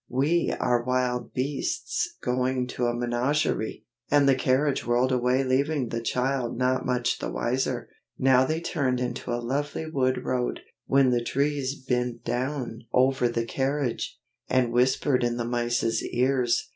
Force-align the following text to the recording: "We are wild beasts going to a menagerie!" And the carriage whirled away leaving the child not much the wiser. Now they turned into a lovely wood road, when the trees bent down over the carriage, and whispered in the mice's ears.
"We 0.09 0.51
are 0.59 0.83
wild 0.83 1.31
beasts 1.31 2.15
going 2.23 2.65
to 2.69 2.87
a 2.87 2.93
menagerie!" 2.95 3.85
And 4.09 4.27
the 4.27 4.33
carriage 4.33 4.83
whirled 4.83 5.11
away 5.11 5.43
leaving 5.43 5.89
the 5.89 6.01
child 6.01 6.57
not 6.57 6.87
much 6.87 7.19
the 7.19 7.29
wiser. 7.29 7.87
Now 8.17 8.43
they 8.43 8.61
turned 8.61 8.99
into 8.99 9.31
a 9.31 9.35
lovely 9.37 9.87
wood 9.87 10.25
road, 10.25 10.61
when 10.87 11.11
the 11.11 11.23
trees 11.23 11.75
bent 11.75 12.23
down 12.25 12.85
over 12.91 13.29
the 13.29 13.45
carriage, 13.45 14.19
and 14.49 14.71
whispered 14.73 15.23
in 15.23 15.37
the 15.37 15.45
mice's 15.45 16.03
ears. 16.03 16.69